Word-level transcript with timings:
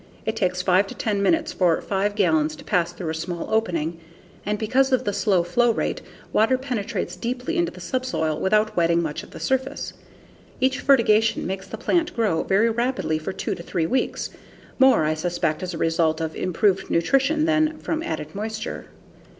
It 0.25 0.35
takes 0.35 0.63
5 0.63 0.87
to 0.87 0.95
10 0.95 1.21
minutes 1.21 1.53
for 1.53 1.79
5 1.79 2.15
gallons 2.15 2.55
to 2.55 2.63
pass 2.63 2.91
through 2.91 3.09
a 3.09 3.13
small 3.13 3.53
opening, 3.53 3.99
and 4.47 4.57
because 4.57 4.91
of 4.91 5.03
the 5.03 5.13
slow 5.13 5.43
flow 5.43 5.69
rate, 5.69 6.01
water 6.33 6.57
penetrates 6.57 7.15
deeply 7.15 7.55
into 7.55 7.71
the 7.71 7.79
subsoil 7.81 8.39
without 8.41 8.75
wetting 8.75 9.03
much 9.03 9.21
of 9.21 9.29
the 9.29 9.39
surface. 9.39 9.93
Each 10.59 10.79
fertigation 10.79 11.45
makes 11.45 11.67
the 11.67 11.77
plant 11.77 12.15
grow 12.15 12.41
very 12.41 12.71
rapidly 12.71 13.19
for 13.19 13.31
two 13.31 13.53
to 13.53 13.61
three 13.61 13.85
weeks, 13.85 14.31
more 14.79 15.05
I 15.05 15.13
suspect 15.13 15.61
as 15.61 15.75
a 15.75 15.77
result 15.77 16.19
of 16.19 16.35
improved 16.35 16.89
nutrition 16.89 17.45
than 17.45 17.77
from 17.77 18.01
added 18.01 18.33
moisture. 18.33 18.87